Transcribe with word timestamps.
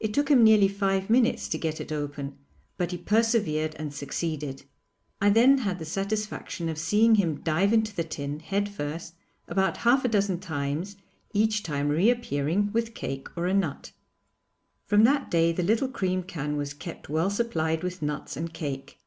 It 0.00 0.12
took 0.12 0.30
him 0.32 0.42
nearly 0.42 0.66
five 0.66 1.08
minutes 1.08 1.46
to 1.46 1.58
get 1.58 1.80
it 1.80 1.92
open, 1.92 2.36
but 2.76 2.90
he 2.90 2.98
persevered 2.98 3.76
and 3.78 3.94
succeeded. 3.94 4.64
I 5.20 5.30
then 5.30 5.58
had 5.58 5.78
the 5.78 5.84
satisfaction 5.84 6.68
of 6.68 6.76
seeing 6.76 7.14
him 7.14 7.40
dive 7.40 7.72
into 7.72 7.94
the 7.94 8.02
tin, 8.02 8.40
head 8.40 8.68
first, 8.68 9.14
about 9.46 9.76
half 9.76 10.04
a 10.04 10.08
dozen 10.08 10.40
times, 10.40 10.96
each 11.32 11.62
time 11.62 11.86
reappearing 11.88 12.72
with 12.72 12.94
cake 12.94 13.28
or 13.36 13.46
a 13.46 13.54
nut. 13.54 13.92
From 14.86 15.04
that 15.04 15.30
day 15.30 15.52
the 15.52 15.62
little 15.62 15.86
cream 15.88 16.24
can 16.24 16.56
was 16.56 16.74
kept 16.74 17.08
well 17.08 17.30
supplied 17.30 17.84
with 17.84 18.02
nuts 18.02 18.36
and 18.36 18.52
cake. 18.52 18.98